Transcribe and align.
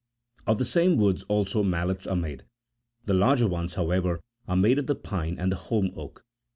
Of 0.47 0.57
the 0.57 0.65
same 0.65 0.97
woods 0.97 1.21
also 1.27 1.61
mallets 1.61 2.07
are 2.07 2.15
made; 2.15 2.41
the 3.05 3.13
larger 3.13 3.47
ones, 3.47 3.75
however, 3.75 4.19
are 4.47 4.57
made 4.57 4.79
of 4.79 4.87
the 4.87 4.95
pine 4.95 5.37
and 5.37 5.51
the 5.51 5.55
holm 5.57 5.91
oak. 5.95 6.25